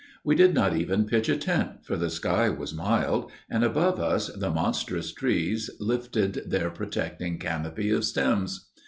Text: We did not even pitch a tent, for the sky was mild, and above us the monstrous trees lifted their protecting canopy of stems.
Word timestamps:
We 0.23 0.33
did 0.33 0.55
not 0.55 0.75
even 0.75 1.05
pitch 1.05 1.29
a 1.29 1.37
tent, 1.37 1.85
for 1.85 1.95
the 1.95 2.09
sky 2.09 2.49
was 2.49 2.73
mild, 2.73 3.31
and 3.51 3.63
above 3.63 3.99
us 3.99 4.29
the 4.29 4.49
monstrous 4.49 5.13
trees 5.13 5.69
lifted 5.79 6.41
their 6.49 6.71
protecting 6.71 7.37
canopy 7.37 7.91
of 7.91 8.03
stems. 8.03 8.71